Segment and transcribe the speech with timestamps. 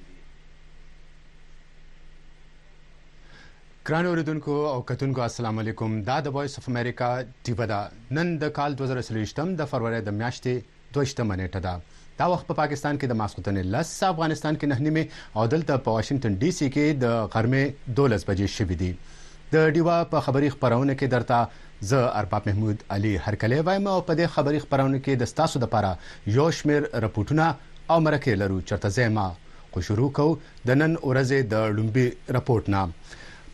[3.88, 7.06] ګران اوریدونکو او کتونکو السلام علیکم دا د وایس اف امریکا
[7.46, 7.76] دیو دا
[8.16, 12.98] نن د کال 2023م د فروری د میاشتې 2 منېټه ده دا وخت په پاکستان
[12.98, 17.00] کې د ماسختنې لس افغانستان کې نه نیمه او دلته په واشنگټن ډي سي کې
[17.04, 22.48] د غرمې 12 بجې شوې دي د ډیوا په خبري خبرونه کې درته ز ارباب
[22.50, 26.82] محمود علي هرکلې وایم او په دې خبري خبرونه کې د ستاسو لپاره یو شمیر
[27.06, 29.24] رپورټونه او مرکه لرو چرته زما
[29.72, 30.28] خو شروع کو
[30.72, 32.06] د نن ورځې د لومبي
[32.38, 32.94] رپورټ نام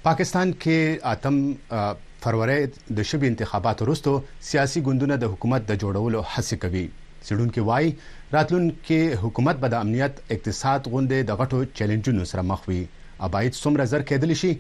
[0.05, 1.37] پاکستان کې اتم
[2.25, 2.65] فروری
[2.99, 6.83] د شبي انتخاباتو وروسته سیاسي ګوندونه د حکومت د جوړولو هڅه کوي
[7.31, 7.89] سړونکو وای
[8.37, 12.83] راتلونکو حکومت به د امنیت اقتصاد غوندې د غټو چیلنجونو سره مخ وي
[13.29, 14.53] اباید څومره زر کېدل شي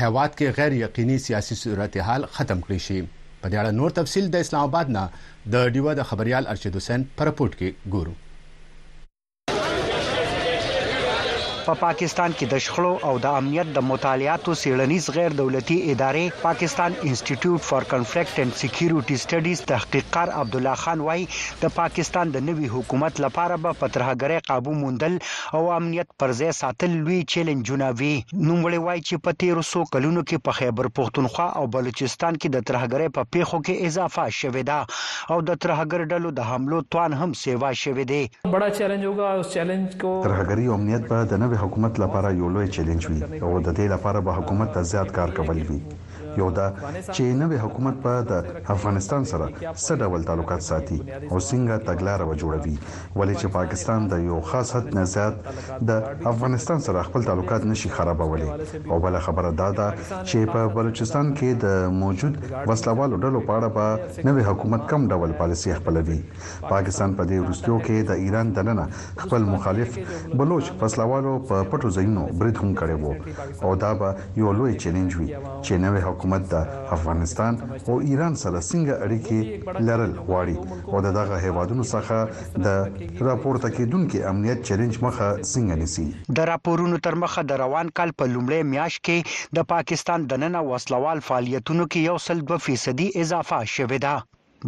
[0.00, 4.46] هیواد کې غیر یقیني سیاسي صورتحال ختم کړي شي په دې اړه نور تفصيل د
[4.46, 5.04] اسلام آباد نه
[5.56, 8.16] د ډیوا د خبريال ارشد حسین پر رپورت کې ګورو
[11.66, 16.42] په پا پاکستان کې د شخړو او د امنیت د مطالعاتو سیړنیز غیر دولتي ادارې
[16.42, 21.24] پاکستان انسټیټیوټ فار کنفلیکټ اند سکیورټي سټډیز تحقیقار عبد الله خان وایي
[21.62, 25.16] د پاکستان د نوي حکومت لپاره به پترهګری قابو موندل
[25.60, 30.46] او امنیت پرځای ساتل لوی چیلنجونه وي نوموړي وایي چې په تیر سو کلونو کې
[30.50, 34.80] په خیبر پښتونخوا او بلوچستان کې د ترهګری په پیښو کې اضافه شوې ده
[35.38, 39.52] او د ترهګر ډلو د حملو توان هم سیوا شوې ده بڑا چیلنج ہوگا اس
[39.58, 43.68] چیلنج کو ترهګری امنیت په د نوې حکومت لپاره یو لوی چیلنج وي او د
[43.78, 45.80] دې لپاره به حکومت ته زیات کار کول وي
[46.40, 46.66] یو دا
[47.16, 48.32] چې نوې حکومت په د
[48.74, 52.74] افغانستان سره څه ډول تعلقات ساتي او څنګه تګلارې و جوړوي
[53.18, 57.92] ولې چې پاکستان د یو خاص حد نه زیات د افغانستان سره خپل تعلقات نشي
[57.98, 62.38] خرابولي او بل خبره دا ده چې په بلوچستان کې د موجود
[62.70, 63.86] وسلوالو ډلو په اړه به
[64.30, 66.18] نوې حکومت کم ډول پالیسي خپلوي
[66.70, 68.86] پاکستان په دې وروستیو کې د ایران دننه
[69.22, 69.98] خپل مخالف
[70.40, 73.14] بلوچ وسلوالو په پټو ځایونو برید هم کړی وو
[73.68, 76.56] او دا به یو لوی چیلنج وي چې نوې حکومت حکومت د
[76.96, 77.52] افغانستان
[77.88, 79.38] او ایران سره څنګه اړیکې
[79.88, 80.56] لرل غواړي
[80.92, 82.16] او دغه هیوادونو څخه
[82.66, 82.68] د
[83.30, 86.06] راپورته کیدونکو امنیت چیلنج مخه څنګه نیسي
[86.36, 89.18] د راپورونو تر مخه د روان کال په لومړی میاشت کې
[89.56, 94.14] د پاکستان دننه وسلوال فعالیتونو کې یو سل 2% اضافه شوې ده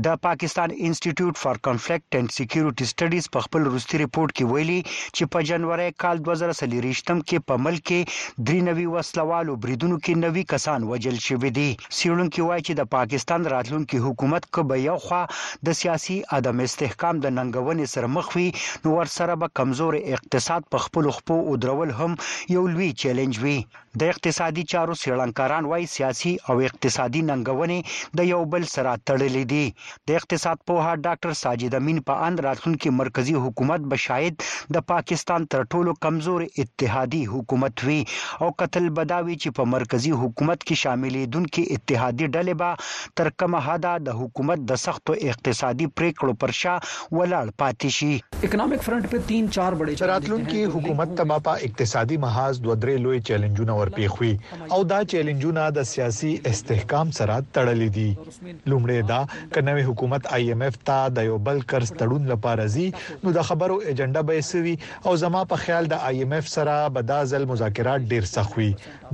[0.05, 4.81] د پاکستان انسټیټیوټ فار کنفلیکټ اند سکیورټی سټډیز په خپل وروستي ریپورت کې ویلي
[5.17, 8.01] چې په جنوري کال 2023 کې په ملک کې
[8.49, 11.69] درې نوي وسلوالو بریدونو کې نوي کسان وجل شوې دي
[11.99, 15.23] سیړونکو وایي چې د پاکستان راتلونکو حکومت کبه یو خوا
[15.69, 18.49] د سیاسي عدم استحکام د ننګونې سره مخ وي
[18.85, 22.13] نو ورسره به کمزور اقتصاد په خپل خپو او درول هم
[22.59, 23.59] یو لوی چیلنج وي
[24.01, 30.11] د اقتصادي چارو سیړنکاران وایي سیاسي او اقتصادي ننګونې د یو بل سره تړلې دي
[30.11, 34.45] د اقتصاد پوها ډاکټر ساجد امین په اند راتلونکي مرکزی حکومت به شاید
[34.79, 37.99] د پاکستان تر ټولو کمزور اتحادي حکومت وي
[38.47, 43.65] او قتل بداوي چې په مرکزی حکومت کې شاملې دونکو اتحادي ډلې به تر کومه
[43.71, 49.27] حدا د حکومت د سختو اقتصادي پریکړو پر شا ولاړ پاتې شي اکانومیک فرنٹ په
[49.33, 54.31] 3 4 بڑے راتلونکي حکومت ته ماپا اقتصادي محاذ دوه درې لوی چیلنجونه ور پیخوي
[54.77, 59.19] او دا چیلنجونه د سیاسي استحکام سره تړلې دي لومړی دا
[59.57, 62.87] کنوي حکومت آی ایم اف ته د یو بل قرض تړون لپاره زی
[63.25, 64.75] نو د خبرو ایجنډا به سوي
[65.11, 68.69] او زما په خیال د آی ایم اف سره بدازل مذاکرات ډیر سخت وي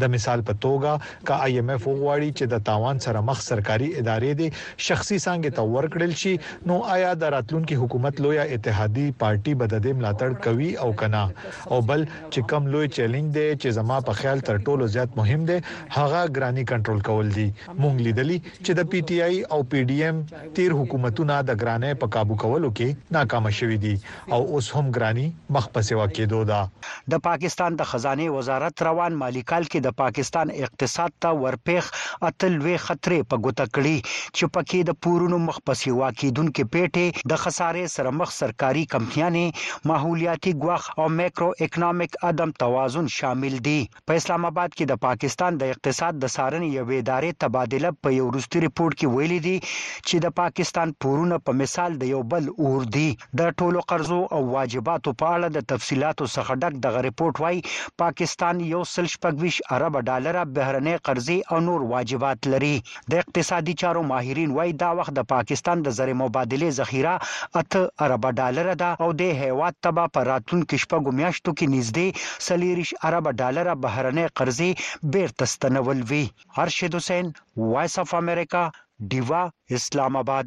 [0.05, 3.91] د مثال په توګه کا آی ایم اف وغواړي چې د تاوان سره مخ سرکاري
[3.95, 4.49] ادارې دي
[4.89, 6.35] شخصي څنګه ته ورکړل شي
[6.73, 12.07] نو آیا د راتلونکو حکومت لویا اتحادي پارټي بددې ملاتړ کوي او کنا او بل
[12.11, 15.55] چې کم لوی چیلنج دی چې زما په خیال تر تر ټولو زیات مهم دی
[15.95, 19.97] هغه ګرانی کنټرول کول دي مونږ لیدلی چې د پی ټ آی او پی ډی
[20.09, 20.19] ایم
[20.59, 25.25] تیر حکومتونه د ګرانه په قابو کولو کې ناکام شوي دي او اوس هم ګرانی
[25.57, 29.97] مخ په سیوا کېدو ده د پاکستان د خزانه وزارت روان مالی کال کې د
[30.03, 35.61] پاکستان اقتصاد ته ورپېخ اتل وی خطرې په ګوته کړي چې پکې د پورونو مخ
[35.71, 42.19] په سیوا کېدونکو پیټه د خسارې سره مخ سرکاري کمپنیانه ماحولیاتي ګواخ او مایکرو اکونومیک
[42.33, 43.79] عدم توازن شامل دي
[44.11, 48.11] په اسلام اسلام آباد کې د پاکستان د اقتصاد د سارنې یوې ادارې تبادله په
[48.15, 52.49] یو وروستي ریپورت کې ویلي دي چې د پاکستان پورونه په مثال د یو بل
[52.69, 53.05] اور دي
[53.41, 57.63] د ټولو قرضو او واجباتو په اړه د تفصيلاتو څخه ډک دغه ریپورت وایي
[58.05, 62.73] پاکستان یو سل شپږویش ارب ډالر بهرنۍ قرضې او نور واجبات لري
[63.15, 67.17] د اقتصادي چارو ماهرین وایي دا وخت د پاکستان د زر مبادله ذخیره
[67.63, 72.95] اته ارب ډالر ده او د هیواد تبا په راتلونکو شپږو میاشتو کې نږدې سلیریش
[73.13, 74.71] ارب ډالر بهرنۍ قرضې
[75.13, 76.25] بیرته ستنول وی
[76.63, 77.27] ارشد حسین
[77.73, 78.63] وایس اف امریکا
[79.11, 79.43] دیوا
[79.77, 80.45] اسلام آباد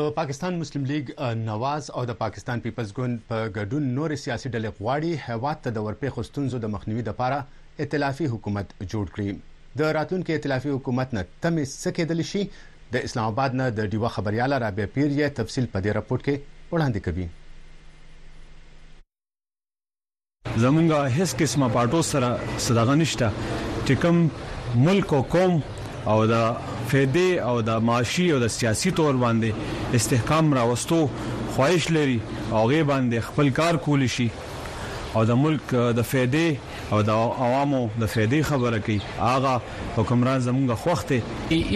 [0.00, 1.08] د پاکستان مسلم لیگ
[1.46, 5.80] نواز او د پاکستان پیپلز ګوند په ګډون نور سیاسي ډلې غواړي هواد ته د
[5.86, 9.34] ورپې خستونزو د مخنیوي لپاره ائتلافي حکومت جوړ کړي
[9.80, 12.42] د راتلونکو ائتلافي حکومت نه تمې سکیدل شي
[12.94, 16.60] د اسلام آباد نه د ډیوه خبريال رابع پیر یې تفصیل په دې راپورټ کې
[16.76, 17.26] وړاندې کوي
[20.66, 22.30] زمونږه هیڅ قسمه پټو سره
[22.68, 24.16] صداغه نشته چې کوم
[24.88, 25.54] ملک او قوم
[26.06, 26.34] او د
[26.90, 29.52] فائدې او د معاشي او د سیاسي تور باندې
[29.98, 31.00] استحکام راوستو
[31.54, 32.18] خواهش لري
[32.52, 34.28] او غي باندې خپل کار کول شي
[35.16, 36.48] او د ملک د فائدې
[36.92, 37.10] او د
[37.40, 38.98] عوامو د فائدې خبره کوي
[39.34, 39.54] آغا
[39.98, 41.18] حکمران زمونږ خوخته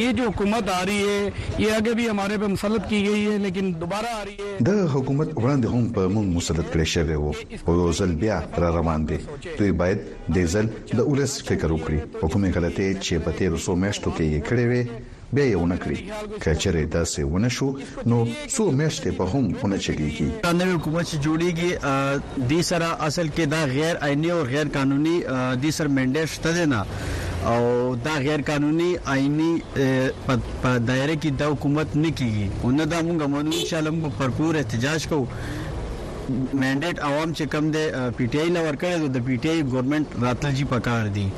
[0.02, 1.20] یہ جو حکومت آ رہی ہے
[1.62, 4.72] یہ آگے بھی ہمارے پہ مسلط کی گئی ہے لیکن دوباره آ رہی ہے د
[4.94, 9.18] حکومت وړاندې هم په مون مسلط کړی شوی وو او ځل بیا را روان دي
[9.58, 9.98] دوی باید
[10.38, 14.48] د ځل د اولس فکر وکړي حکومت غلطي چې په تیر 100 میاشتو کې یې
[14.50, 17.68] کړې وي بیا یې ونکړي کچره داسې ونشو
[18.12, 18.18] نو
[18.54, 23.44] څو میاشتې په هم ونه چګيږي دا نوې حکومت چې جوړیږي د سره اصل کې
[23.54, 25.16] دا غیر آئینی او غیر قانوني
[25.64, 26.80] د سر منډیټ شته نه
[27.52, 27.58] او
[28.04, 29.50] دا غیر قانوني آئینی
[30.62, 35.06] په دایره کې د حکومت نه کیږي اون دا موږ مونږ چې لمغه پرپور احتجاج
[35.12, 35.26] کوو
[36.60, 37.86] منډیټ عوام چې کم دی
[38.16, 41.28] پی ټ آی لور کړی د پی ټ آی ګورنمنت راتل جی پکار دی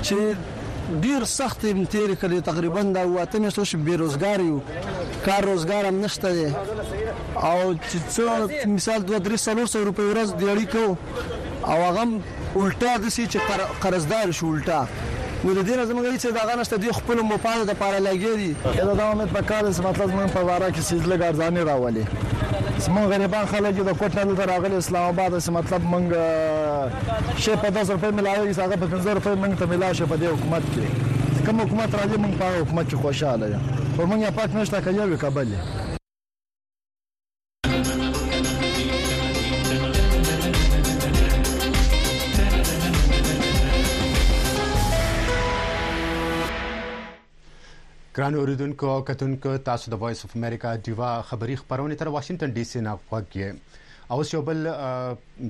[0.07, 4.57] چې ډیر سخت امتیر کړي تقریبا دا واته مې سوچ بیروزګار یو
[5.27, 6.47] کار روزګار هم نشته دی
[7.49, 10.85] او چې څو مثال 2 3 سلور سو روپۍ ورځ دیړی کو
[11.75, 14.81] او هغه الټا د سې چې قرضدار شو الټا
[15.45, 18.53] نو د دې نظم غوړي چې دا غنښت دی خپل مفاد د پاره لګي دي
[18.89, 22.05] دا د امید په کار سره مطلب موږ په واره کې سیز لګارځانه راولي
[22.79, 26.07] زمون غریبان خلک د کوټه دلته راغلي اسلام آباد سم مطلب مونږ
[27.43, 30.27] شي په 100 روپۍ ملایي هغه په 500 روپۍ مونږ ته ملا شي په دې
[30.33, 33.59] حکومت کې کوم حکومت راځي مونږ په حکومت کې خوشاله یو
[33.95, 35.47] خو مونږ یا پات نشته کوي کابل
[48.19, 52.79] ګران اوریدونکو کتونکو تاسو د وایس اف امریکا دیوا خبری خبرونه تر واشنگټن ډي سي
[52.87, 53.45] نه خوګي
[54.15, 54.59] او یو بل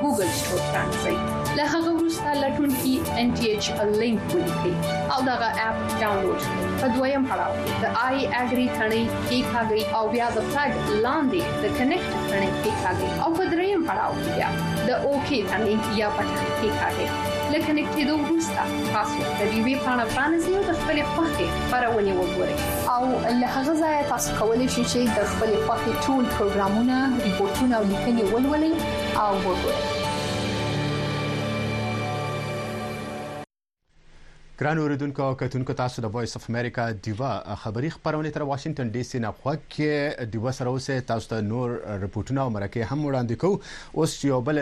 [0.03, 1.21] ګوګل شو ترانسلیټ
[1.57, 2.93] له هغه وروسته لټون کې
[3.23, 4.73] ان ټي ایچ ا لینک ولیکئ
[5.15, 7.53] او دغه اپ ډاونلوډ کړئ په دویم پړاو
[7.83, 12.71] د آی اګری ثنې کې ښاګي او بیا د فلګ لاندې د کنیکټ ثنې کې
[12.81, 14.49] ښاګي او په دریم پړاو کې بیا
[14.87, 17.07] د اوکی ثنې یا پټ کې ښاګي
[17.53, 22.13] لکه نکټې دوه وروسته تاسو د دې وی پاڼه فرانسې او د خپلې پخې پرونی
[22.19, 22.55] وګورئ
[22.95, 23.01] او
[23.41, 28.35] له هغه ځایه تاسو کولی شئ چې د خپلې پخې ټول پروګرامونه ریپورتونه او لیکنې
[28.35, 28.73] ولولئ
[29.19, 29.79] I'll work with.
[34.61, 37.29] ګران اوریدونکو کتونکو تاسو د وایس اف امریکا دیوا
[37.61, 41.71] خبری خبرونه تر واشنگټن ډي سي نه خوکه دیوا سره اوسه تاسو ته نور
[42.03, 44.59] رپورټونه مرکه هم وړاندې کوو اوس یو بل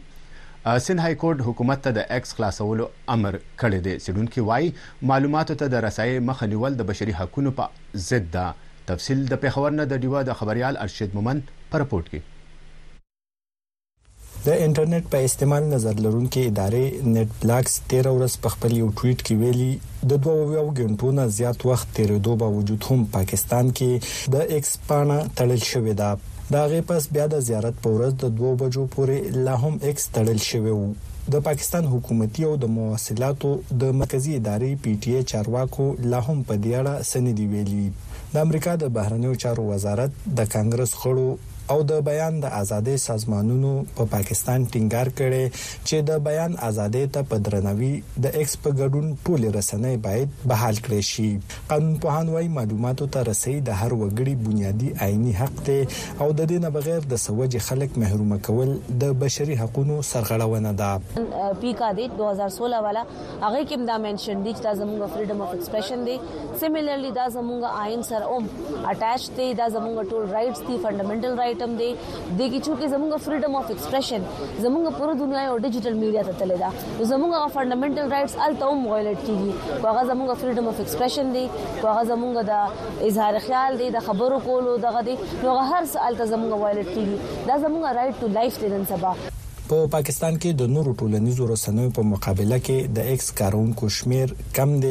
[0.66, 4.70] سند های کورټ حکومت ته د ایکس خلاصولو امر کړی دی سیډونکو وای
[5.10, 9.70] معلوماتو ته د رسایي مخه نیول د بشري حقوقو په ضد ده تفصیل د پیښور
[9.78, 11.44] نه د ډیوا د خبريال ارشد مومن
[11.74, 12.34] پر رپورت کې
[14.50, 19.26] د انټرنیټ په استعمال نظر لرونکو ادارې نت بلاکس 13 ورځ په خپل یو ټویټ
[19.26, 24.56] کې ویلي د دوه ویو غنټو نه زیات وخت تیرېدو باوجود هم پاکستان کې د
[24.58, 26.16] ایکسپانا تړل شوې ده
[26.50, 30.04] دا غي پس بیا د زیارت په ورځ د 2 بجو پورې لا هم ایکس
[30.18, 30.84] تړل شوی وو
[31.34, 33.50] د پاکستان حکومتي او د مواصلاتو
[33.84, 37.88] د مرکزی ادارې پی ټی ای چارواکو لا هم په دیاړه سندې ویلي
[38.36, 41.28] د امریکا د بهرنیو چارو وزارت د کانګرس خړو
[41.74, 45.40] او د بیان د ازادۍ سازمانونو په پا پاکستان ټینګار کړي
[45.88, 47.88] چې د بیان ازادۍ ته په درنوي
[48.26, 51.30] د ایکس په ګډون ټول رسنۍ باید بحال کړي شي
[51.72, 56.38] قانون پوهان وايي معلوماتو ته رسیدي د هر وګړي بنیادی آئینی حق دی او د
[56.52, 58.70] دې نه بغیر د سوج خلک محروم کول
[59.04, 63.04] د بشري حقوقو سرغړونه ده پیکا دی 2016 والا
[63.46, 66.16] هغه کوم دا منشن دي چې دا زموږ فریډم اف ایکسپریشن دی
[66.64, 68.46] سیمیلرلی دا زموږ آئین سره اوم
[68.94, 73.12] اٹیچ دی دا زموږ ټول رائټس دي فندامنټل رائټ آئټم دی د کی چې زموږ
[73.26, 74.24] فریډم اف ایکسپریشن
[74.64, 76.70] زموږ پوره دنیا یو ډیجیټل میډیا ته تللی دا
[77.12, 82.34] زموږ فندامنټل رائټس الته هم وایلټ کیږي هغه زموږ فریډم اف ایکسپریشن دی هغه زموږ
[82.50, 85.14] د اظهار خیال دی د خبرو کولو دغه دی
[85.44, 87.16] نو هر څه الته زموږ وایلټ کیږي
[87.48, 89.12] دا زموږ رائټ ټو لایف دی نن سبا
[89.70, 94.74] په پاکستان کې د نورو ټولنیزو رسنیو په مقابله کې د ایکس کارونکو شمیر کم
[94.82, 94.90] دی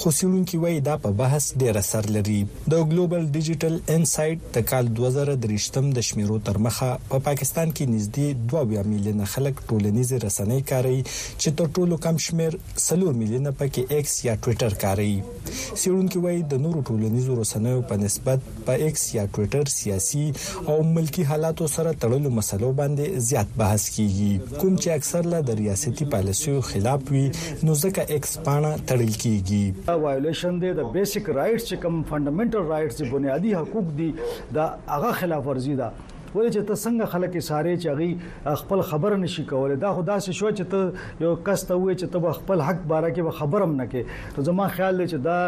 [0.00, 2.36] خو سیلونکو وایي دا په بحث ډیر اثر لري
[2.74, 7.96] د ګلوبل ډیجیټل انسایټ د کال 2023م د شمیرو تر مخه په پا پاکستان کې
[7.96, 13.98] نږدې 2 میلیون خلک ټولنیز رسنۍ کاروي چې تر ټولو کم شمیر 3 میلیون پکې
[13.98, 19.26] ایکس یا ټوئیټر کاروي سیلونکو وایي د نورو ټولنیزو رسنیو په نسبت په ایکس یا
[19.34, 24.88] ټوئیټر سیاسي او ملکی حالاتو سره تړلو مسلو باندې زیات بحث کیږي کیږي کوم چې
[24.98, 27.24] اکثر له د ریاستي پالیسیو خلاف وي
[27.66, 32.96] نو ځکه ایکسپانه تړل کیږي دا وایولیشن دی د بیسیک رائټس چې کوم فندامنټل رائټس
[33.02, 34.08] دي بنیادی حقوق دي
[34.58, 35.88] دا هغه خلاف ورزي ده
[36.34, 40.52] ولې چې ته څنګه خلک ساره چاغي خپل خبر نشي کولای دا خدا سه شو
[40.58, 44.34] چې ته یو کس ته وې چې ته خپل حق باره کې خبرم نه کې
[44.38, 45.38] ته زما خیال دی چې دا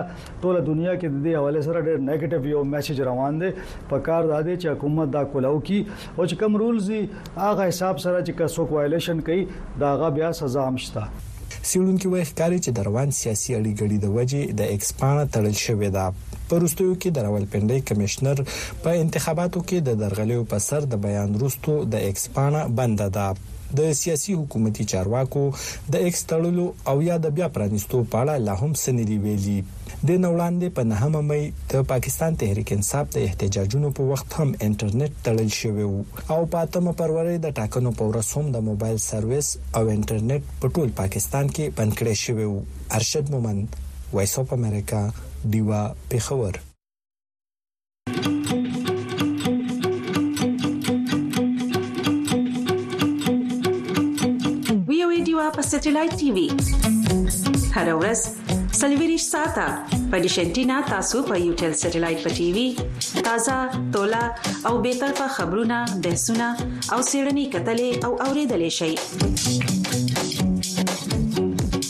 [0.43, 3.53] ټول دنیا کې د دې حواله سره ډېر نیگیټیو یو میسج روان دی
[3.93, 5.93] په کار دا دی چې حکومت دا کولاو کی او
[6.29, 9.47] چې کم رولز هغه حساب سره چې کا سوک وایلیشن کوي
[9.85, 11.31] دا هغه بیا سزا هم شته
[11.71, 16.05] سیلونکو وایي ښکاري چې د روان سیاسي اړیګړې د وجې د اکسپانه تړل شوې ده
[16.49, 18.37] پرستیو کې د راولپنډي کمشنر
[18.83, 23.29] په انتخاباتو کې د درغلیو په سر د بیان وروسته د اکسپانه بند ده
[23.79, 25.43] د سیاسي حکومتي چارواکو
[25.95, 29.57] د ایکس تړلو او یا د بیا پرانیستو په اړه لا هم سندري ویلي
[30.09, 31.43] د نوړاندې په نهمه مې
[31.75, 35.85] د پاکستان تحریک انصاف د احتجاجونو په وخت هم انټرنیټ تړل شوی
[36.33, 39.49] او په اتمه پرورې د ټاکنو په ورځ هم د موبایل سرویس
[39.81, 42.47] او انټرنیټ په ټول پاکستان کې بند کړی شوی
[43.01, 43.69] ارشد مومند
[44.19, 45.03] وایس اپ امریکا
[45.57, 46.53] دیوا پیښور
[55.53, 56.49] په سټلایټ ټي وي
[57.77, 58.21] هر ورځ
[58.81, 59.67] سلویریش ساته
[60.11, 62.69] په دې شنتینا تاسو په یو ټل سټلایټ په ټي وي
[63.29, 63.57] تازه
[63.97, 64.23] ټولا
[64.71, 66.47] او به تر په خبرونه بحثونه
[66.93, 68.93] او سیړنی کتلې او اوریدلې شي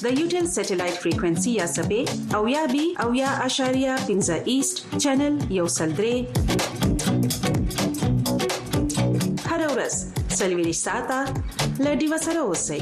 [0.04, 2.02] د یوټل سټلایټ فریکوئنسي یا سبې
[2.38, 6.16] او یا بي او یا اشاریه 15 ایست چینل یو سلډري
[9.50, 9.94] هر ورځ
[10.38, 11.18] سلویریش ساته
[11.82, 12.80] لډي وسره اوسئ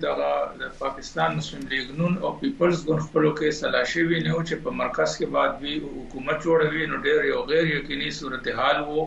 [0.61, 4.73] د پاکستان مسلم لیگ نون او پیپلز ګوند خپلو کې سلاشي وی نه چې په
[4.79, 9.03] مرکز کې بعد به حکومت جوړوي نو ډېر یو غیر یقیني صورتحال وو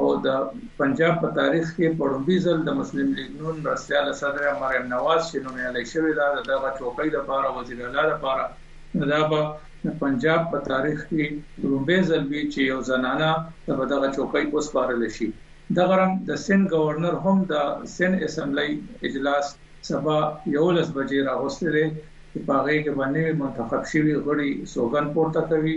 [0.00, 4.88] او د پنجاب په تاریخ کې پړومبي ځل د مسلم لیگ نون رسیال صدر مریم
[4.96, 9.52] نواز شنو نه لای شوی دا دغه چوکۍ د بار وزیر اعلی لپاره دا به
[9.86, 11.24] د پنجاب په تاریخ کې
[11.70, 13.30] رومبه ځلوي چې یو زنانه
[13.68, 15.28] د بدغه چوکۍ وسپارل شي
[15.76, 17.54] د غرم د سن گورنر هم د
[17.96, 18.68] سن اسمبلی
[19.08, 19.46] اجلاس
[19.88, 20.18] سبا
[20.56, 21.82] یو لس بجې راغستره
[22.30, 25.76] چې په هغه کې باندې منتخب شوی غړي سوګن پورته کوي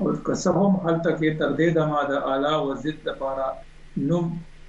[0.00, 3.46] او قسم هم حل تک تر دې دمه د اعلی وزیر لپاره
[4.12, 4.22] نو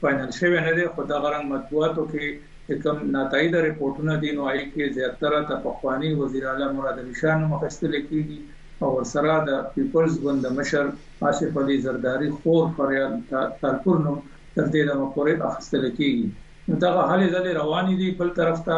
[0.03, 4.59] فائنل شوی نه دی خو د غرم مطبوعاتو کې کوم ناتایده رپورټونه دي نو آی
[4.73, 8.52] کې زیاتره د پخوانی وزیر اعلی مراد نشان مخستل کیږي
[8.87, 10.85] او سره د پیپلز ګوند د مشر
[11.29, 13.13] آصف علي زرداری خور فریاد
[13.61, 14.13] ترپور نو
[14.55, 16.25] تر دې د مقرر اخستل کیږي
[16.67, 18.77] نو دا حالې ځلې روانې دي بل طرف ته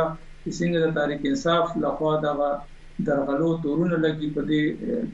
[0.59, 2.51] څنګه د تاریخ انصاف لخوا دا
[3.07, 4.63] درغلو تورونه لګي په دې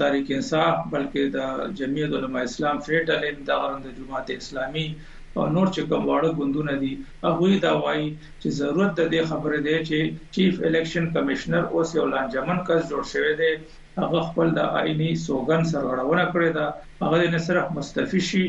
[0.00, 4.86] تاریخ انصاف بلکې د جمعیت علما اسلام فیډرل علم د غرند جماعت اسلامي
[5.38, 6.92] او نور چې کوم واړه ګوندونه دي
[7.24, 8.06] هغه دا وایي
[8.40, 9.98] چې ضرورت د دې خبرې دی چې
[10.36, 13.52] چیف الیکشن کمشنر اوس یو لانجمن کس جوړ شوی دی
[14.02, 16.66] هغه خپل د آئینی سوګن سرغړونه کړې ده
[17.06, 18.44] هغه نه صرف مستفی شي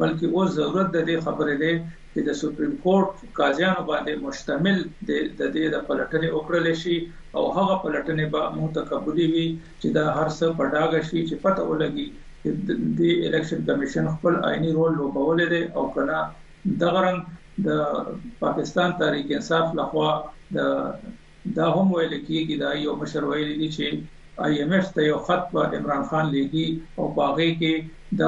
[0.00, 1.72] بلکې اوس ضرورت د دې خبرې دی
[2.12, 4.76] چې د سپریم کورټ قاضیانو باندې مشتمل
[5.08, 5.10] د
[5.54, 6.96] دې د پلټنې وکړل شي
[7.38, 9.46] او هغه پلټنې به موږ تکبلي وي
[9.80, 12.06] چې دا هر څه پډاګ شي چې پته ولګي
[12.42, 12.48] چې
[12.98, 16.18] د الیکشن کمیشن خپل آئینی رول لوبول دي او کنه
[16.82, 17.20] دغه رنګ
[17.66, 17.68] د
[18.42, 20.10] پاکستان تاریخ انصاف لخوا
[20.56, 20.58] د
[21.56, 23.86] دا هم ویل کیږي دا یو مشر ویل دي چې
[24.44, 26.66] آی ایم ایف ته یو خط په عمران خان لګي
[26.98, 27.74] او باغې کې
[28.18, 28.20] د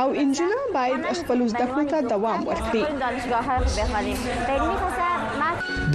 [0.02, 2.84] او انجونو باید خپل زده کړو ته دوام ورکړي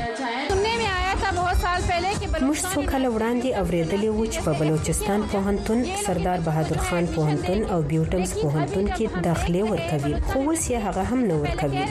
[2.45, 7.77] موږ څو کال وړاندې اوریدلې وو چې په بلوچستان پوهنتون سردار بهادر خان پوهنتون او
[7.91, 11.83] بیوټمز پوهنتون کې داخله ورکوي خو اوس یې هغه هم نه ورکوي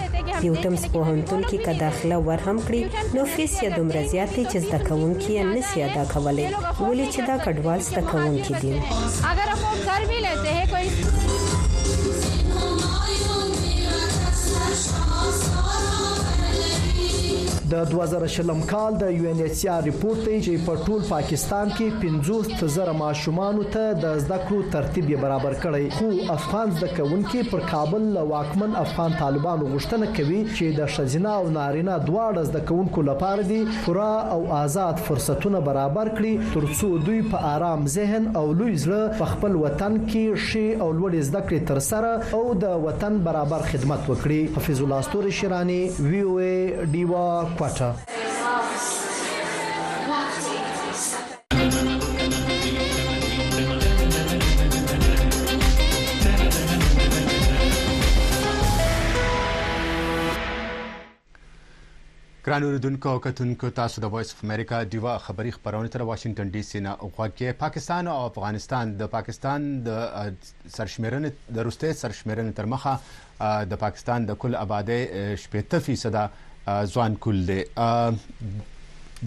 [0.43, 2.85] بیوټمز پوهنتون کې که داخله ور هم کړي
[3.19, 6.49] نو فیس یې دومره زیات دی چې زده کوونکي یې نسي ادا کولای
[6.83, 8.73] ولې چې دا کډوال زده کوونکي دي
[9.33, 10.87] اگر هم کار بھی لیتے ہیں کوئی
[17.73, 22.15] د 2000 کال د یو ان ایچ آر ریپورت دی چې په ټول پاکستان کې
[22.23, 28.09] 50000 ماشومان ته د زده کړو ترتیب برابر کړی خو افغان زده کوونکي پر کابل
[28.17, 33.47] له واکمن افغان طالبانو غوښتنه کوي چې د شزینا او نارینه دواړه زده کوونکو لپاره
[33.53, 39.23] دي پورا او آزاد فرصتونه برابر کړي ترڅو دوی په آرام ذهن او لوی زړه
[39.23, 43.69] په خپل وطن کې شي او لوړ زده کړې تر سره او د وطن برابر
[43.73, 45.81] خدمت وکړي حفیظ الله ستوري شیرانی
[46.11, 46.39] وی او
[46.99, 47.91] ډیوا kupata.
[62.47, 66.81] ګران اوریدونکو کتونکو تاسو د وایس اف امریکا دیوا خبری خبرونه تر واشنگټن ډي سي
[66.87, 70.01] نه غوږی پاکستان او افغانستان د پاکستان د
[70.77, 74.99] سرشمیرنې د روسته سرشمیرنې تر مخه د پاکستان د کل آبادی
[75.61, 76.49] 80%
[76.93, 77.61] ځوان کول دی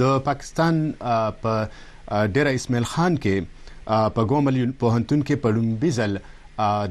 [0.02, 0.78] د پاکستان
[1.42, 1.54] په
[2.36, 6.16] ډیره اسماعیل خان کې په ګومل په هنتون کې په لومبیزل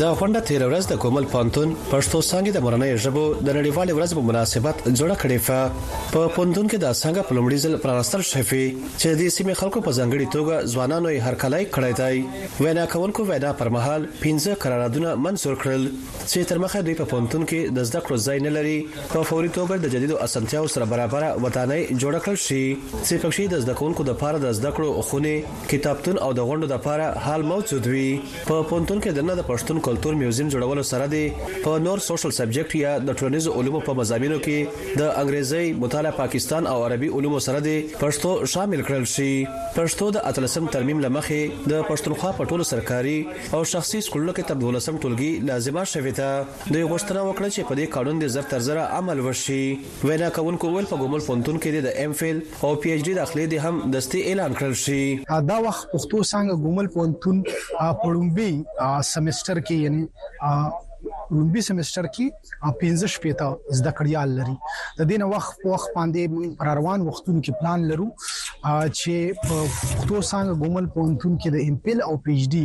[0.00, 4.10] د غونډه تیر ورځ د کومل پانتون پښتو څنګه د مورنۍ ژبو د نړیوال ورځ
[4.16, 8.60] په مناسبت جوړه کړې ف په پوندون کې د څنګه په لومړي ځل پرانستل شفي
[8.64, 13.52] چې د سیمې خلکو په ځنګړي توګه ځوانانو یې هرکلای کړی دی وینا کونکو وینا
[13.62, 18.04] پر مهال 15 قراردادونه منزور کړل چې تر مخه دوی په پوندون کې د زده
[18.04, 18.76] کړو ځای نه لري
[19.14, 23.64] په فوري توګه د جديدو اسانتیاو سره برابر وطنۍ جوړه کړل شي چې پکې د
[23.64, 27.90] زده کونکو د لپاره د زده کړو خونه کتابتون او د غونډو لپاره حال موجود
[27.96, 28.06] وي
[28.52, 31.22] په پوندون کې د نه د پښتون کلچر میوزیم جوړولو سره دی
[31.64, 36.66] په نور سوشل سبجیکټ یا د ټولنیز علومو په مضامینو کې د انګریزي مطالعه پاکستان
[36.70, 39.28] او عربي علومو سره دی پښتو شامل کړل شي
[39.76, 43.14] پښتو د اتلسم ترمیم لمخې د پښتونخوا په ټولو سرکاري
[43.58, 47.78] او شخصي سکولونو کې تر دولسم ټولګي لازمه شوې ده د غوښتنه وکړه چې په
[47.80, 49.60] دې قانون د زر تر زر عمل وشي
[50.10, 53.46] وینا کوونکو ویل په ګومل فونتون کې د ایم فیل او پی ایچ ډي داخلي
[53.54, 57.42] دي هم دستي اعلان کړل شي دا وخت پښتو څنګه ګومل فونتون
[58.02, 58.50] په لومبي
[59.14, 60.08] سمستر کې and
[60.40, 60.70] uh,
[61.30, 64.56] لومبي سمستر کې 15 شپېته زده کړیال لري
[65.00, 70.60] د دین وخت وخت باندې پر روان وختونو کې پلان لرو چې په پښتو څنګه
[70.64, 72.62] ګومل پونتون کې د امپل او پی ایچ ډي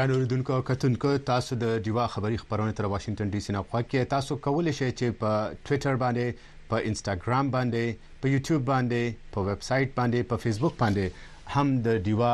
[0.00, 4.36] ګران اوریدونکو کتونکو تاسو د دیوا خبری خبرونه تر واشنگټن ډي سي نه خوکه تاسو
[4.46, 5.32] کولای شئ چې په
[5.64, 11.52] ټوئیټر باندې په انستګرام باندې په یوټیوب باندې په ویب سټ باندې په فیسبوک باندې
[11.56, 12.32] هم د دیوا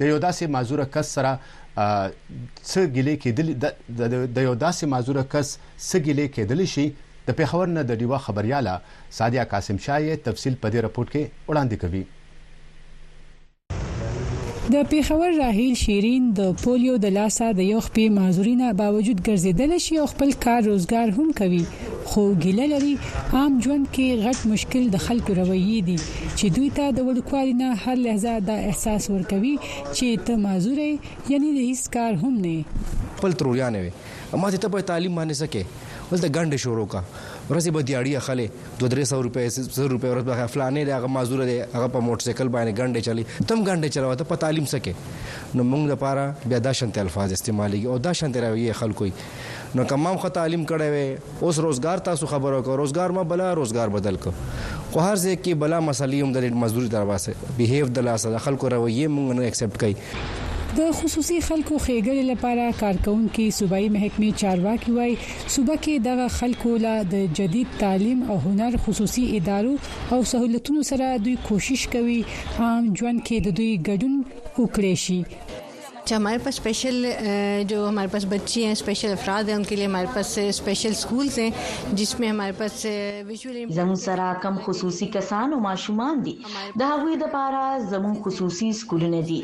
[0.00, 5.54] د یو داسې مازوره کس سره څه ګلې کېدل د یو داسې مازوره کس
[5.90, 6.86] څه ګلې کېدل شي
[7.28, 8.78] د پیښور نه د ډیوا خبرياله
[9.20, 12.04] سادیا قاسم شاه تفصیل په دې رپورت کې وړاندې کوي
[14.70, 19.96] د پیښور راهیل شیرین د پولیو د لاسه د یو خپې معذورینه باوجود ګرځیدل شي
[20.02, 21.64] او خپل کار روزګار هم کوي
[22.12, 22.92] خو ګیله لري
[23.40, 27.70] عام ژوند کې غټ مشکل د خلکو رویي دي چې دوی ته د وړکوالي نه
[27.86, 33.38] هر لحظه دا احساس ورکوي چې ته معذورې یعنی د هیڅ کار هم نه خپل
[33.42, 33.92] ترویانه وي
[34.38, 37.04] اما ته په تعلیم باندې سکے ولته ګنده شروع کا
[37.50, 38.46] ورځې به دیاړي خلې
[38.80, 42.48] 200 روپې 100 روپې ورځ به فلانه دی هغه مازور دی هغه په موټر سایکل
[42.48, 44.92] باندې ګنده چلی تم ګنده چلاوه ته په تعلیم سکے
[45.54, 49.08] نو موږ لپاره بیا دا شنت الفاظ استعمالي او دا شنت راوي خلکو
[49.78, 53.92] نو کمام خو تعلیم کړی وي اوس روزګار تاسو خبرو کو روزګار ما بلا روزګار
[53.98, 54.30] بدل کو
[54.92, 59.38] خو هر ځکه بلا مسلې هم د مزدوري دروازه بیهیو د لاسه خلکو رویه مونږ
[59.40, 65.12] نه اکسپټ کړي د خصوصي خلکو خېګړې لپاره کارکونکو صوبایي محکمې چارواکي وای
[65.54, 69.74] صوبه کې دغه خلکو له د جدید تعلیم او هنر خصوصي ادارو
[70.16, 72.20] او سہولتونو سره دوی کوشش کوي
[72.62, 74.14] عام ژوند کې د دوی ګډون
[74.60, 75.20] وکړي شي
[76.02, 76.96] अच्छा हमारे पास स्पेशल
[77.70, 81.94] जो हमारे पास बच्चे हैं स्पेशल अफराद हैं उनके लिए हमारे पास स्पेशल स्कूल्स हैं
[81.96, 82.86] जिसमें हमारे पास
[83.30, 86.32] विजुअल زمون سره کم خصوصي کسان او ماشومان دي
[86.78, 89.36] د هغوی د پاره زمون خصوصي سکولونه دي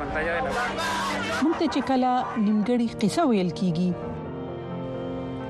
[1.42, 2.12] مونږ ته چې کله
[2.46, 3.90] نیمګړی قصه ویل کیږي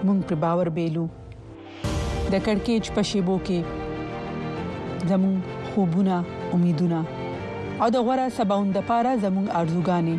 [0.06, 1.06] مونږ په باور بیلو
[2.32, 3.58] د کڑکېچ په شیبو کې
[5.14, 5.36] زمون
[5.70, 6.16] خوبونه
[6.58, 7.00] امیدونه
[7.80, 10.16] او د غوړه سباوند لپاره زمون ارزوګانې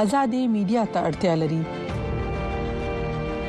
[0.00, 1.62] آزادې میډیا ته اړتیا لري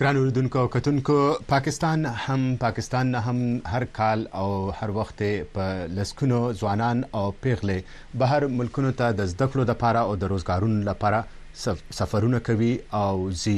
[0.00, 1.14] ګران اوردونکو او کتونکو
[1.48, 3.40] پاکستان هم پاکستان نه هم
[3.72, 4.46] هر کال او
[4.78, 5.20] هر وخت
[5.56, 5.64] په
[5.96, 12.00] لسکونو ځوانان او پیغلې بهر ملکونو ته د زده کړو لپاره او د روزګارونو لپاره
[12.00, 12.70] سفرونه کوي
[13.02, 13.12] او
[13.42, 13.54] زی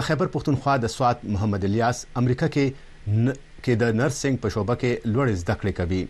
[0.00, 5.12] د خیبر پښتونخوا د سواد محمد الیاس امریکا کې کې د نرسنګ په شوبه کې
[5.16, 6.02] لوړ زده کړې کوي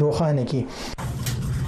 [0.02, 0.60] روخانه کی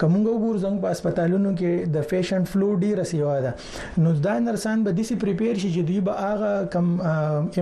[0.01, 3.53] کومګ وګور زنګ په هسپتالونو کې د پیشنټ فلو ډیر سیوا ده
[4.03, 6.87] نو دا نرسان به دسی پریپیر شي چې دوی به هغه کم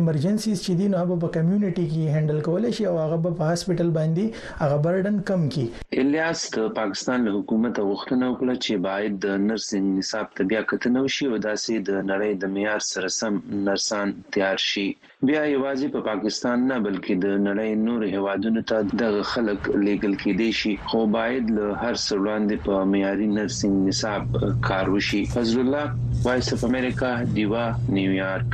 [0.01, 3.89] ایمرجنسیز چې دي نو هغه په کمیونټي کې هندل کولای شي او هغه په هسپټل
[3.97, 5.66] باندې هغه برډن کم کی
[6.03, 11.05] الیاس د پاکستان له حکومت غوښتنه وکړه چې باید د نرسنګ نصاب ته بیا کتنه
[11.07, 14.88] وشي او داسې د نړۍ د معیار سره سم نرسان تیار شي
[15.28, 20.49] بیا یوازې په پاکستان نه بلکې د نړۍ نور هوادونو ته د خلک لیګل کېدي
[20.59, 24.24] شي خو باید له هر څه وړاندې په معیاري نرسنګ نصاب
[24.67, 25.86] کار وشي فضل الله
[26.28, 27.09] وایس اف امریکا
[27.39, 27.65] دیوا
[27.97, 28.49] نیویارک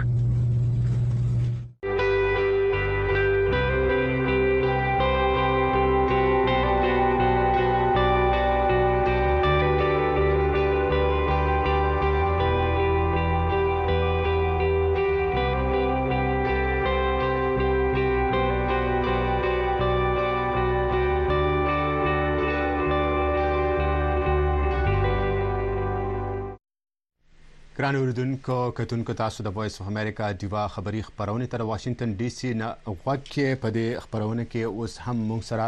[27.89, 32.51] ګران اوریدونکو کتونکو تاسو د وایس اف امریکا دیوا خبری خبرونه تر واشنگټن ډي سي
[32.59, 35.65] نه غوښکه په دې خبرونه کې اوس هم موږ سره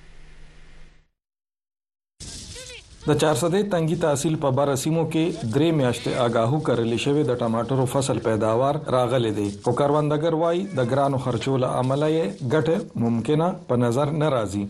[3.05, 7.85] د 400 تنګي تحصیل په بار سیمو کې درې میاشتې آگاهو کړل شوې د ټماټرو
[7.93, 14.13] فصل پیداوار راغلي دي او کاروندګر وای د ګرانو خرچول عملې ګټه ممکنه په نظر
[14.21, 14.61] ناراضي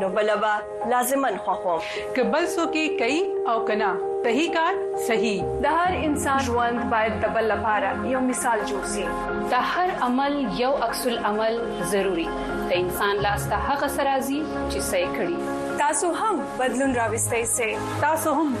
[0.00, 0.52] نو بلبا
[0.92, 1.82] لازمن خوخم
[2.16, 3.22] که بل سو کې کوي
[3.52, 3.92] او کنا
[4.26, 4.74] تہی کار
[5.08, 9.06] صحیح د هر انسان ژوند باید د بل لپاره یو مثال جوړ شي
[9.50, 11.58] د هر عمل یو عکس العمل
[11.94, 14.38] ضروری د انسان لاس ته هغه سرازي
[14.70, 17.70] چې صحیح کړي تاسو هم بدلون راوستئ شئ
[18.04, 18.54] تاسو هم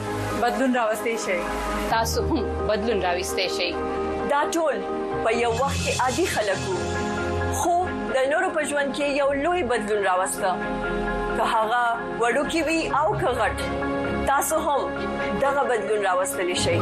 [0.46, 1.38] بدلون راوستئ شئ
[1.94, 3.70] تاسو هم بدلون راوستئ شئ
[4.32, 4.84] دا ټول
[5.24, 6.76] په یو وخت کې عادي خلک وو
[7.60, 7.74] خو
[8.16, 10.48] د نورو په ژوند کې یو لوی بدلون راوسته
[11.36, 11.84] که هغه
[12.20, 13.58] وړوکی وي او که غټ
[14.32, 14.80] تاسو هم
[15.46, 16.78] دغه بدلون راوستلی شئ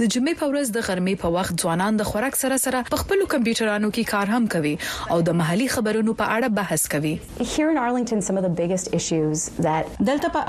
[0.00, 3.20] د جمعې په ورځ د غرمې په وخت ځوانان د خوراک سره سره په خپل
[3.34, 4.72] کمپیوټرانو کې کار هم کوي
[5.12, 8.42] او د محلي خبرونو په اړه بحث کوي دلته په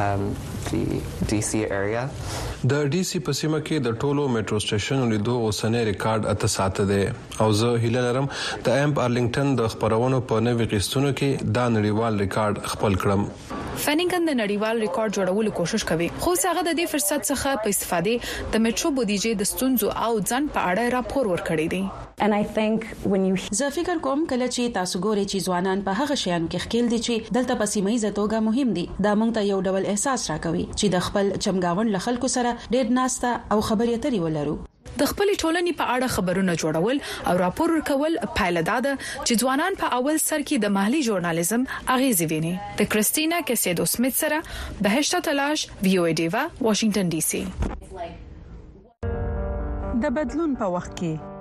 [0.00, 0.24] um,
[0.72, 2.02] the DC area.
[2.64, 6.84] د ډي سي په سیمه کې د ټولو میټرو سټیشنونو لیدو اوسنۍ ریکارډ اته ساته
[6.90, 7.00] دي
[7.44, 8.28] او زه هیله لرم
[8.68, 13.26] د امپ ارلینګټن د خبرونو په نوي قسطونو کې دا نړیوال ریکارډ خپل کړم
[13.84, 18.56] فنګن د نړیوال ریکارډ جوړولو کوشش کوي خو هغه د دې فرصت څخه په استفادې
[18.56, 21.84] د میټرو بودیجه د ستونزو او ځان په اړه راپور ورکړی دی
[22.24, 25.96] and i think when you زه فکر کوم کله چې تاسو ګورئ چې ځوانان په
[25.98, 29.50] هغه شیانو کې خکېل دي چې دلته پسې مې زتوګه مهم دي دا موږ ته
[29.50, 33.92] یو ډول احساس راکوي چې د خپل چمګاون لخلکو سره سره ډېر ناسته او خبرې
[33.98, 34.56] اترې ولرو
[35.00, 36.98] د خپل ټولنې په اړه خبرونه جوړول
[37.30, 41.62] او راپور ورکول پایله ده چې ځوانان په اول سر کې د محلي ژورنالیزم
[41.94, 44.38] اغیزې ویني د کریستینا کیسېدو سمیت سره
[44.88, 47.42] بهشته تلاش وی او ای ډیوا واشنگټن ډي سي
[50.06, 51.34] د بدلون په وخت کې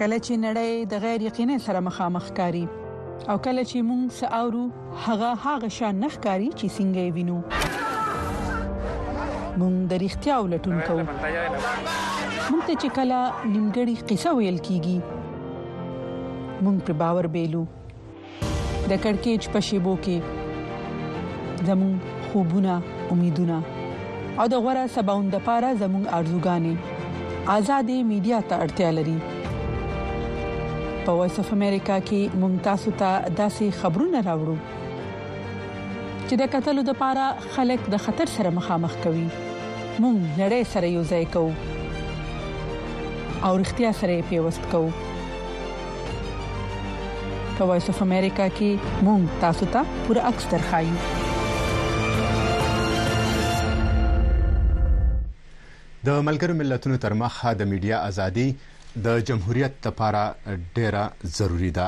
[0.00, 4.64] کله چې نړۍ د غیر یقیني سره مخامخ کاری او کله چې موږ ساوو
[5.10, 7.81] هغه هغه شان نخ کاری چې څنګه وینو
[9.60, 11.02] مونږ د اړتیا ولټون کوو
[12.50, 13.16] مونږ ته چې کله
[13.52, 14.98] نیمګړی قصه ویل کیږي
[16.64, 17.62] مونږ په باور بیلو
[18.92, 20.16] د کڑکېچ په شیبو کې
[21.70, 21.94] زمون
[22.28, 22.74] خوبونه
[23.16, 23.56] امیدونه
[24.38, 26.74] او د غوړه سباوند لپاره زمون ارزوګانې
[27.56, 29.18] آزادې میډیا ته اړتیا لري
[31.06, 34.56] په وایس اف امریکا کې ممتازو ته داسې خبرونه راوړو
[36.30, 41.02] چې د قتلو د پاره خلک د خطر سره مخامخ کوي مونږ نړۍ سره یو
[41.12, 41.48] ځای کوو
[43.46, 44.90] او اړتیا سره پیوست کوو
[47.58, 48.70] کوایس اف امریکا کې
[49.08, 50.94] مونږ تاسو ته پوره عکس درخایو
[56.10, 58.46] د ملګرو ملتونو ترمخ د میډیا ازادي
[59.04, 60.22] د جمهوریت لپاره
[60.78, 61.02] ډیره
[61.36, 61.86] ضروری ده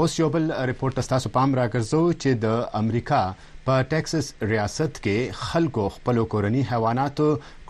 [0.00, 2.48] اوس یو بل ریپورت تاسو پام راګرځو چې د
[2.82, 3.22] امریکا
[3.66, 7.20] په ټکساس ریاست کې خلکو خپل کورنی حیوانات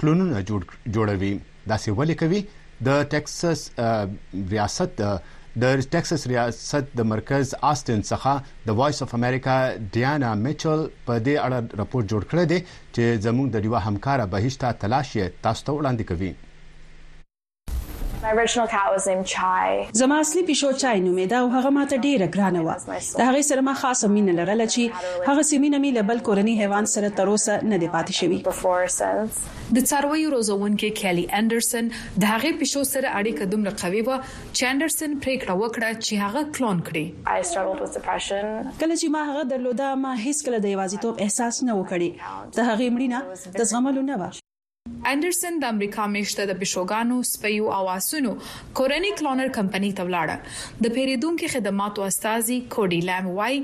[0.03, 0.61] کلونونه جوړ
[0.97, 1.33] جوړوي
[1.69, 2.41] دا څه ولې کوي
[2.87, 3.59] د ټکساس
[4.53, 5.03] ریاست
[5.65, 9.57] د ټکساس ریاست د مرکز آستن څخه د وایس اف امریکا
[9.97, 14.73] ډیانا میچل په دې اړه راپور جوړ کړی دی چې زموږ د ډیوا همکارا بهشته
[14.87, 16.33] تلاشی تاسو ته وړاندې کوي
[18.23, 19.89] My original cat was named Chai.
[19.93, 22.75] زما اصلي پښو چای نومېده او هغه ماته ډیره ګرانه و
[23.19, 24.81] د هغه سره ما خاصه مینه لرله چې
[25.29, 28.39] هغه سیمینه مې له بل کورنی حیوان سره تر اوسه نه دی پاتې شوی
[29.77, 31.85] د څاروي روزونکې کیلی انډرسن
[32.21, 34.19] د هغه پښو سره اړیکه دومره قوي و
[34.53, 37.07] چې انډرسن پریکړه وکړه چې هغه کلون کړي
[38.81, 42.11] کله چې ما هغه درلوده ما هیڅ کله د یوازیتوب احساس نه وکړي
[42.61, 43.19] د هغه مړینه
[43.59, 44.33] د زغملو نه و
[45.11, 48.33] انډرسن د امریکا میشته د پښوګانو سپیو او اسونو
[48.81, 53.57] کورنی کلونر کمپني ته ولاړه د پیریدونکو خدماتو استاذي کوډي لام وای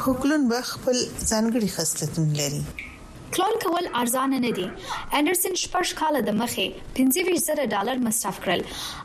[0.00, 0.96] خو کلون به خپل
[1.30, 2.60] ځانګړي خاصیتونه لري
[3.36, 8.64] کلون کول ارزان نه دي انډرسن شپږ کال د مخې 25000 ډالر مصرف کړل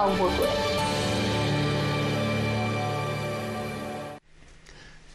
[0.01, 0.78] او وګورئ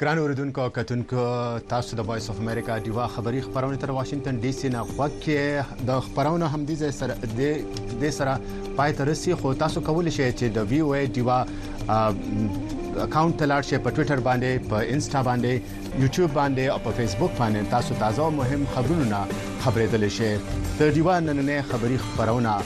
[0.00, 1.24] ګران اوریدونکو کتونکو
[1.68, 6.00] تاسو د وایس اف امریکا دیوا خبری خبرونه تر واشنگټن ډي سي نه غوښکه د
[6.06, 10.56] خبرونه هم دي سره د د سره پای تر سي خو تاسو کولای شئ چې
[10.56, 16.36] د وی او ای دیوا اکاونټ تلار شئ په ټوئیټر باندې په انسټا باندې یوټیوب
[16.40, 20.34] باندې او په فیسبوک باندې تاسو تازه او مهم خبرونه خبرېدل شئ
[20.82, 22.56] د دیوا نننې خبری خبرونه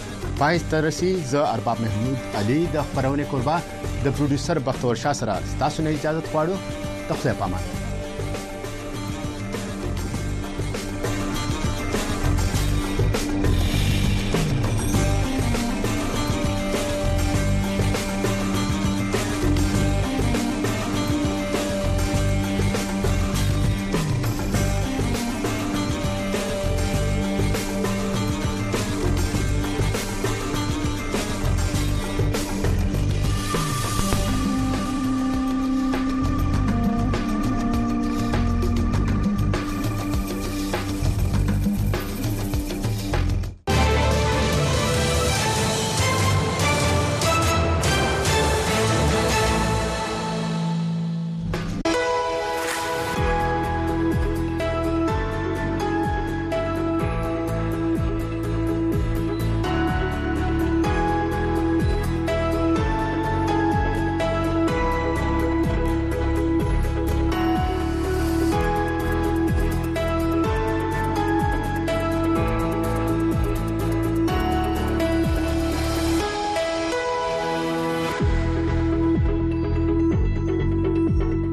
[0.42, 5.40] پای تر سي ز ارباب محمود علي د خبرونه قربا د پروډوسر بختور شاه سره
[5.64, 6.60] تاسو نه اجازه غواړو
[7.08, 7.77] Kapsaya Paman.